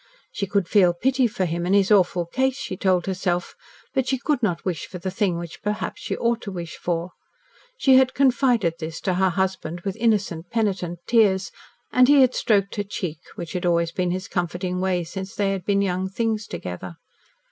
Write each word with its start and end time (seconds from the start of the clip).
She 0.31 0.47
could 0.47 0.67
feel 0.67 0.95
pity 0.95 1.27
for 1.27 1.45
him 1.45 1.63
in 1.63 1.73
his 1.73 1.91
awful 1.91 2.25
case, 2.25 2.57
she 2.57 2.75
told 2.75 3.05
herself, 3.05 3.53
but 3.93 4.07
she 4.07 4.17
could 4.17 4.41
not 4.41 4.65
wish 4.65 4.87
for 4.87 4.97
the 4.97 5.11
thing 5.11 5.37
which 5.37 5.61
perhaps 5.61 6.01
she 6.01 6.17
ought 6.17 6.41
to 6.41 6.51
wish 6.51 6.75
for. 6.75 7.11
She 7.77 7.97
had 7.97 8.15
confided 8.15 8.73
this 8.79 8.99
to 9.01 9.13
her 9.13 9.29
husband 9.29 9.81
with 9.81 9.95
innocent, 9.97 10.49
penitent 10.49 11.01
tears, 11.05 11.51
and 11.91 12.07
he 12.07 12.21
had 12.21 12.33
stroked 12.33 12.77
her 12.77 12.83
cheek, 12.83 13.19
which 13.35 13.53
had 13.53 13.63
always 13.67 13.91
been 13.91 14.09
his 14.09 14.27
comforting 14.27 14.79
way 14.81 15.03
since 15.03 15.35
they 15.35 15.51
had 15.51 15.65
been 15.65 15.83
young 15.83 16.09
things 16.09 16.47
together. 16.47 16.95